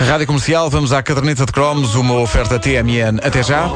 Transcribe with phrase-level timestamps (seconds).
[0.00, 3.18] Rádio Comercial, vamos à caderneta de cromos, uma oferta TMN.
[3.22, 3.68] Até já.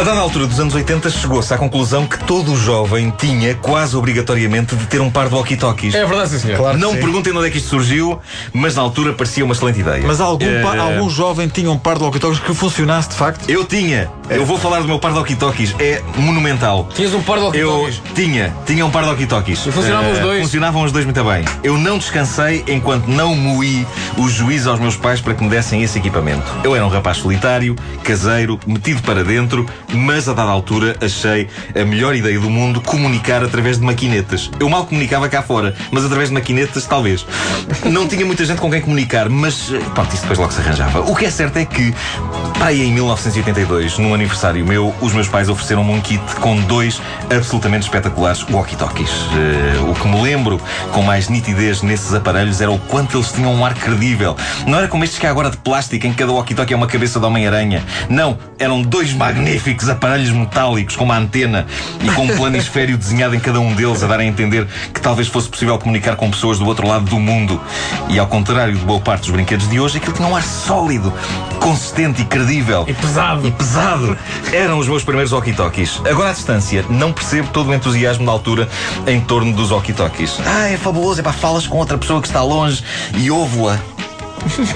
[0.00, 4.74] A dada altura dos anos 80 chegou-se à conclusão que todo jovem tinha quase obrigatoriamente
[4.74, 5.94] de ter um par de walkie-talkies.
[5.94, 6.56] É verdade, sim, senhor.
[6.56, 7.00] Claro Não sim.
[7.00, 8.18] perguntem de onde é que isto surgiu,
[8.50, 10.02] mas na altura parecia uma excelente ideia.
[10.06, 13.46] Mas algum, pa- Eh, algum jovem tinha um par de walkie-talkies que funcionasse de facto?
[13.50, 14.08] Eu tinha.
[14.30, 15.74] Eu vou falar do meu par de walkie-talkies.
[15.78, 16.88] É monumental.
[16.94, 18.14] Tinhas um par de Eu walkie-talkies.
[18.14, 19.66] tinha, tinha um par de walkie-talkies.
[19.66, 20.42] E funcionavam os Eh, dois?
[20.44, 21.44] Funcionavam os dois muito bem.
[21.62, 23.86] Eu não descansei enquanto não moí
[24.16, 26.50] o juízo aos meus pais para que me dessem esse equipamento.
[26.64, 31.84] Eu era um rapaz solitário, caseiro, metido para dentro, mas a dada altura achei a
[31.84, 34.50] melhor ideia do mundo comunicar através de maquinetas.
[34.58, 37.26] Eu mal comunicava cá fora, mas através de maquinetas, talvez.
[37.84, 41.00] Não tinha muita gente com quem comunicar, mas eh, pronto, isso depois logo se arranjava.
[41.00, 41.94] O que é certo é que,
[42.58, 47.00] pá, aí em 1982, num aniversário meu, os meus pais ofereceram-me um kit com dois
[47.34, 49.10] absolutamente espetaculares walkie-talkies.
[49.10, 50.60] Eh, o que me lembro
[50.92, 54.36] com mais nitidez nesses aparelhos era o quanto eles tinham um ar credível.
[54.66, 56.86] Não era como estes que há agora de plástico, em que cada walkie-talkie é uma
[56.86, 57.84] cabeça de Homem-Aranha.
[58.08, 61.66] Não, eram dois magníficos aparelhos metálicos com uma antena
[62.02, 65.28] e com um planisfério desenhado em cada um deles, a dar a entender que talvez
[65.28, 67.60] fosse possível comunicar com pessoas do outro lado do mundo.
[68.08, 71.12] E ao contrário de boa parte dos brinquedos de hoje, aquilo tinha um ar sólido,
[71.60, 72.84] consistente e credível.
[72.86, 73.46] E pesado.
[73.46, 74.18] E pesado.
[74.52, 76.00] Eram os meus primeiros walkie-talkies.
[76.04, 78.68] Agora à distância, não percebo todo o entusiasmo da altura
[79.06, 80.38] em torno dos walkie-talkies.
[80.44, 82.82] Ah, é fabuloso, é pá, falas com outra pessoa que está longe
[83.14, 83.78] e ouve-a.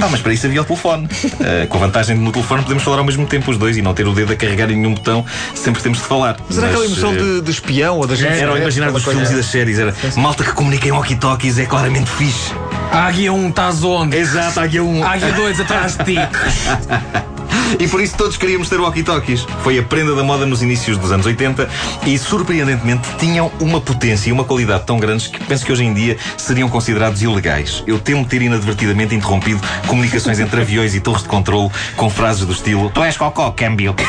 [0.00, 1.08] Ah, mas para isso havia o telefone.
[1.40, 3.82] Eh, com a vantagem de no telefone podemos falar ao mesmo tempo os dois e
[3.82, 6.36] não ter o dedo a carregar em nenhum botão sempre que temos de falar.
[6.48, 8.32] Mas era aquela emoção eh, de, de espião ou da gente.
[8.32, 9.78] Era o imaginar dos filmes e das séries.
[9.78, 12.52] Era malta que comunica em walkie-talkies é claramente fixe.
[12.90, 14.16] A águia 1 estás onde?
[14.16, 15.02] Exato, há aqui um.
[15.02, 16.16] A águia 2 atrás de ti.
[17.78, 19.46] E por isso todos queríamos ter walkie-talkies.
[19.62, 21.68] Foi a prenda da moda nos inícios dos anos 80
[22.06, 25.92] e, surpreendentemente, tinham uma potência e uma qualidade tão grandes que penso que hoje em
[25.94, 27.82] dia seriam considerados ilegais.
[27.86, 32.52] Eu temo ter inadvertidamente interrompido comunicações entre aviões e torres de controle com frases do
[32.52, 33.94] estilo Tu és cocó, câmbio.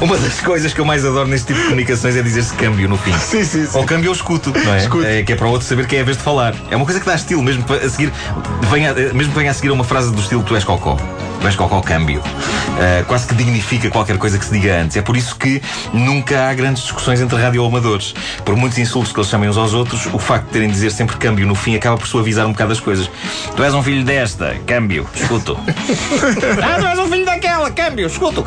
[0.00, 2.96] Uma das coisas que eu mais adoro neste tipo de comunicações é dizer-se câmbio no
[2.96, 3.12] fim.
[3.12, 3.78] Sim, sim, sim.
[3.78, 4.78] Ou câmbio eu escuto, não é?
[4.78, 5.04] Escuto.
[5.04, 6.54] É que é para o outro saber que é a vez de falar.
[6.70, 8.12] É uma coisa que dá estilo, mesmo que a seguir
[8.70, 10.96] venha, mesmo que venha a seguir a uma frase do estilo tu és cocó.
[11.46, 12.22] És cocó câmbio.
[12.78, 14.96] Ah, quase que dignifica qualquer coisa que se diga antes.
[14.96, 15.60] É por isso que
[15.92, 18.14] nunca há grandes discussões entre radioamadores.
[18.44, 20.90] Por muitos insultos que eles chamem uns aos outros, o facto de terem de dizer
[20.90, 23.10] sempre câmbio no fim acaba por suavizar um bocado as coisas.
[23.54, 25.58] Tu és um filho desta, câmbio, escuto.
[26.62, 27.24] ah, tu és um filho
[27.70, 28.44] câmbio, escuto.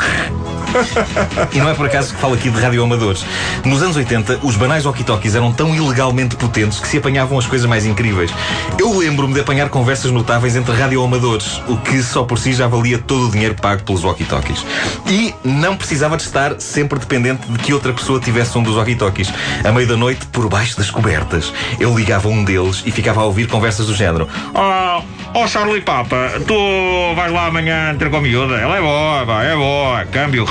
[1.51, 3.23] E não é por acaso que falo aqui de radioamadores.
[3.63, 7.67] Nos anos 80, os banais walkie-talkies eram tão ilegalmente potentes que se apanhavam as coisas
[7.67, 8.31] mais incríveis.
[8.79, 12.97] Eu lembro-me de apanhar conversas notáveis entre radioamadores, o que só por si já valia
[12.97, 14.66] todo o dinheiro pago pelos walkie-talkies.
[15.07, 19.31] E não precisava de estar sempre dependente de que outra pessoa tivesse um dos walkie-talkies.
[19.63, 23.25] À meia da noite, por baixo das cobertas, eu ligava um deles e ficava a
[23.25, 24.28] ouvir conversas do género.
[24.55, 25.03] Oh,
[25.36, 28.56] oh Charlie Papa, tu vais lá amanhã ter com a miúda?
[28.56, 30.46] Ela é boa, pá, é boa, câmbio.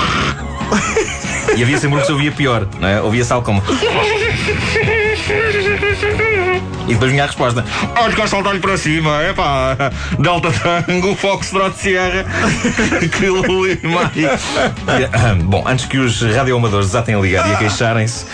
[1.55, 3.01] E havia sempre um que se ouvia pior, não é?
[3.01, 3.61] Ouvia-se algo como.
[6.87, 7.63] E depois vinha a resposta:
[7.95, 9.75] Olha, cá saltar-lhe para cima, é pá,
[10.19, 12.25] Delta Tango, Foxtrot Sierra,
[13.17, 14.11] Kilo Lima.
[15.45, 18.25] Bom, antes que os radioamadores desatem a ligar e a queixarem-se,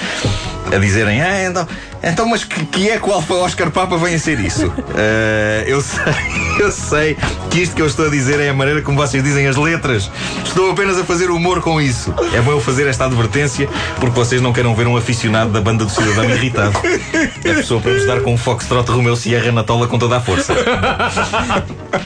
[0.73, 1.67] a dizerem: Ah, então,
[2.03, 4.71] então mas que, que é que o Alfa Oscar Papa vem a ser isso?
[5.01, 6.03] Eh, eu sei,
[6.59, 7.17] eu sei
[7.49, 10.11] que isto que eu estou a dizer é a maneira como vocês dizem as letras.
[10.43, 12.13] Estou apenas a fazer humor com isso.
[12.33, 15.85] É bom eu fazer esta advertência porque vocês não queiram ver um aficionado da banda
[15.85, 16.77] do cidadão irritado.
[16.77, 20.21] A pessoa para nos dar com um Foxtrot Romeu Sierra na tola com toda a
[20.21, 20.53] força.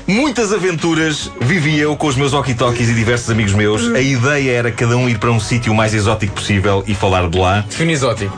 [0.06, 3.88] Muitas aventuras vivi eu com os meus walkie-talkies e diversos amigos meus.
[3.94, 7.30] A ideia era cada um ir para um sítio o mais exótico possível e falar
[7.30, 7.62] de lá.
[7.62, 8.36] Define exótico.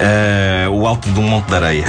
[0.00, 1.84] Ah, o alto de um monte de areia.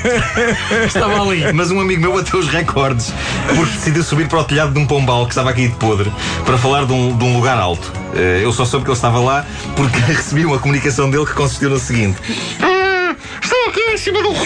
[0.86, 1.52] Estava ali.
[1.52, 3.12] Mas um amigo meu bateu os recordes
[3.54, 6.12] porque decidiu subir para o telhado de um pombal que estava aqui de podre
[6.44, 7.92] para falar de um, de um lugar alto.
[8.14, 9.44] Eh, eu só soube que ele estava lá
[9.76, 12.18] porque recebi uma comunicação dele que consistiu no seguinte:
[12.60, 14.32] "Ah, Estou aqui em cima do.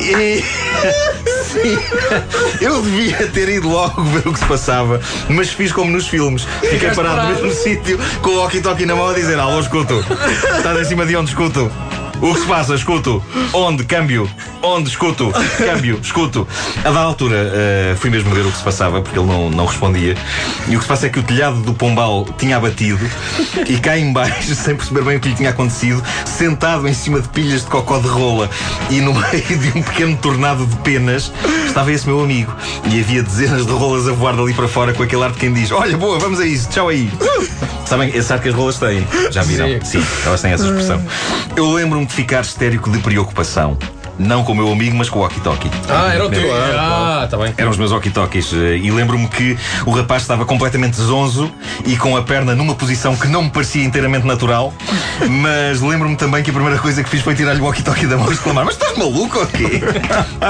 [0.00, 0.57] E.
[2.60, 6.46] Eu devia ter ido logo ver o que se passava, mas fiz como nos filmes.
[6.60, 10.04] Fiquei parado no mesmo sítio, com o walkie-talkie na mão a dizer: Alô, escuto.
[10.56, 11.70] Estás em cima de onde escuto?
[12.20, 12.74] O que se passa?
[12.74, 13.22] Escuto.
[13.52, 13.84] Onde?
[13.84, 14.28] Câmbio.
[14.62, 14.88] Onde?
[14.88, 15.32] Escuto.
[15.56, 16.00] Câmbio.
[16.02, 16.46] Escuto.
[16.84, 19.66] A da altura uh, fui mesmo ver o que se passava, porque ele não, não
[19.66, 20.16] respondia.
[20.66, 23.08] E o que se passa é que o telhado do Pombal tinha abatido
[23.68, 27.28] e cá embaixo, sem perceber bem o que lhe tinha acontecido, sentado em cima de
[27.28, 28.50] pilhas de cocó de rola
[28.90, 31.32] e no meio de um pequeno tornado de penas,
[31.66, 32.52] estava esse meu amigo.
[32.90, 35.52] E havia dezenas de rolas a voar dali para fora com aquele ar de quem
[35.52, 37.10] diz: Olha, boa, vamos a isso, tchau aí.
[37.88, 39.06] Sabem, esse ar que as rolas têm.
[39.30, 39.66] Já viram?
[39.82, 40.02] Sim.
[40.02, 41.02] Sim, elas têm essa expressão.
[41.56, 43.78] Eu lembro-me de ficar histérico de preocupação.
[44.18, 45.70] Não com o meu amigo, mas com o walkie-talkie.
[45.88, 46.48] Ah, era o teu.
[46.54, 47.54] Ah, tá bem.
[47.56, 49.56] Eram os meus walkie-talkies e lembro-me que
[49.86, 51.50] o rapaz estava completamente zonzo
[51.86, 54.74] e com a perna numa posição que não me parecia inteiramente natural,
[55.28, 58.28] mas lembro-me também que a primeira coisa que fiz foi tirar-lhe o walkie-talkie da mão
[58.30, 59.80] e exclamar: Mas estás maluco ou quê?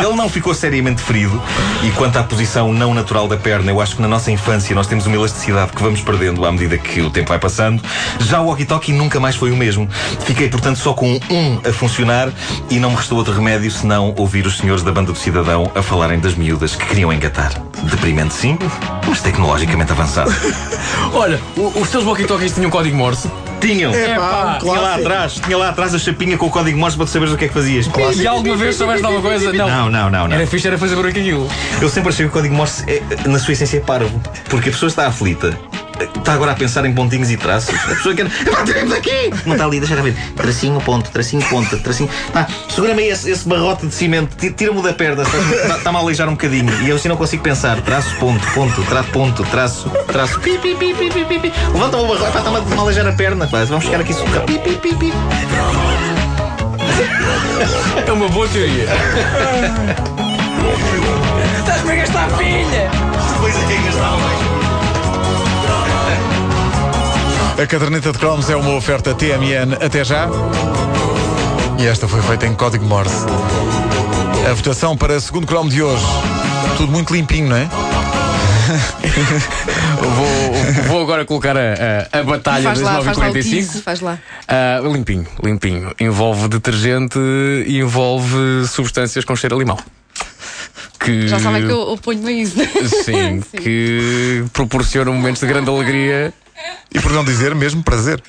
[0.03, 1.41] Ele não ficou seriamente ferido
[1.83, 4.87] e quanto à posição não natural da perna, eu acho que na nossa infância nós
[4.87, 7.83] temos uma elasticidade que vamos perdendo à medida que o tempo vai passando.
[8.21, 9.89] Já o walkie-talkie nunca mais foi o mesmo.
[10.25, 12.31] Fiquei, portanto, só com um a funcionar
[12.71, 15.83] e não me restou outro remédio senão ouvir os senhores da banda do Cidadão a
[15.83, 17.53] falarem das miúdas que queriam engatar.
[17.85, 18.59] Deprimente, sim,
[19.07, 20.31] mas tecnologicamente avançado.
[21.13, 23.31] Olha, o- os teus walkie-talkies tinham código Morse.
[23.61, 23.93] Tinham!
[23.93, 27.11] Epá, Tinha lá atrás, tinha lá atrás a chapinha com o código Morse para tu
[27.13, 27.89] saberes o que é que fazias.
[28.17, 29.53] E alguma vez soubeste alguma coisa?
[29.53, 29.67] Não.
[29.69, 30.37] Não, não, não, não.
[30.37, 31.49] Era fixe, era fazer barulho com aquilo.
[31.81, 34.21] Eu sempre achei que o código Morse, é, na sua essência, é parvo.
[34.49, 35.59] Porque a pessoa está aflita.
[36.19, 37.75] Está agora a pensar em pontinhos e traços.
[37.75, 38.27] A pessoa quer.
[38.27, 39.31] Epá, tiremos aqui!
[39.47, 40.15] Não está ali, deixa cá ver.
[40.37, 42.09] Tracinho, ponto, tracinho, ponta, tracinho.
[42.33, 46.01] Pá, segura-me aí esse, esse barrote de cimento, ti- tira-me da perna, está- está-me a
[46.01, 46.73] aleijar um bocadinho.
[46.83, 47.81] E eu assim não consigo pensar.
[47.81, 50.39] Traço, ponto, ponto, tra, ponto, traço, traço.
[50.41, 51.53] Pi, pi, pi, pi, pi, pi.
[51.73, 53.47] Levanta-me o barrote, está-me a- aleijar a perna.
[53.47, 54.43] Pá, vamos chegar aqui sucar.
[54.43, 55.13] Pi, pi, pi, pi.
[58.07, 58.87] É uma boa teoria.
[67.61, 70.29] A caderneta de cromos é uma oferta TMN até já.
[71.79, 73.27] E esta foi feita em código Morse.
[74.49, 76.05] A votação para o segundo cromo de hoje.
[76.77, 77.69] Tudo muito limpinho, não é?
[79.99, 83.43] Vou, vou agora colocar a, a, a batalha Faz das lá, faz lá o 9h45.
[83.51, 84.19] tease, faz lá.
[84.47, 85.93] Ah, limpinho, limpinho.
[85.99, 87.19] Envolve detergente
[87.67, 89.79] e envolve substâncias com cheiro a limão.
[91.01, 92.57] Que, Já sabem que eu oponho-me a isso.
[93.05, 96.33] Sim, que proporcionam momentos de grande alegria.
[96.95, 98.23] E por não dizer mesmo prazer.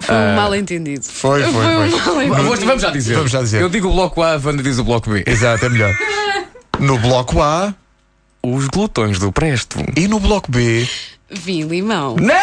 [0.00, 1.04] Foi um mal entendido.
[1.04, 1.62] Foi, foi, um foi.
[1.62, 2.34] mal entendido.
[2.34, 3.14] Vamos, vamos já dizer.
[3.14, 3.62] Vamos já dizer.
[3.62, 5.24] Eu digo o bloco A, a Wanda diz o bloco B.
[5.26, 5.94] Exato, é melhor.
[6.78, 7.74] No bloco A
[8.42, 9.78] Os glutões do Presto.
[9.96, 10.88] e no bloco B.
[11.30, 12.16] Vinho limão.
[12.16, 12.34] Não!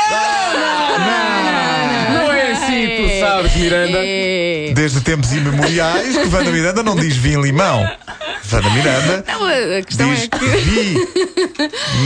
[2.13, 3.99] Não é assim, tu sabes, Miranda.
[4.01, 4.71] É.
[4.73, 7.87] Desde tempos imemoriais que Wanda Miranda não diz vinho limão.
[8.53, 9.45] Wanda Miranda Não,
[9.77, 10.45] a questão diz é que.
[10.45, 10.93] vi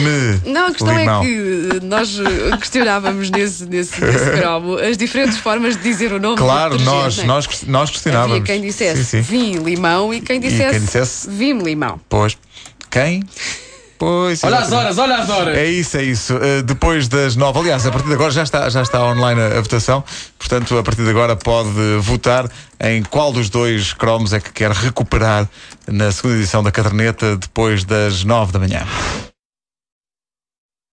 [0.03, 1.23] me Não, a questão limão.
[1.23, 2.17] é que nós
[2.59, 7.27] questionávamos nesse, nesse, nesse cromo as diferentes formas de dizer o nome Claro, nós, detergente,
[7.27, 8.43] nós, nós Havia questionávamos.
[8.45, 9.29] quem dissesse Sim, sim.
[9.29, 11.99] vinho limão e quem dissesse, quem dissesse- vinho limão.
[12.09, 12.37] Pois.
[12.89, 13.23] Quem?
[13.97, 14.43] Pois.
[14.43, 15.57] Olha as horas, olha as horas.
[15.57, 16.35] É isso, é isso.
[16.35, 19.57] Uh, depois das nove, aliás, a partir de agora já está, já está online a,
[19.57, 20.03] a votação,
[20.37, 21.69] portanto, a partir de agora pode
[21.99, 22.49] votar
[22.79, 25.47] em qual dos dois cromos é que quer recuperar
[25.87, 28.85] na segunda edição da caderneta depois das nove da manhã.